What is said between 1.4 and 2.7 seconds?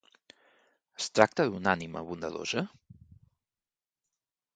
d'una ànima bondadosa?